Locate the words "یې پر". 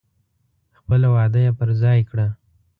1.45-1.69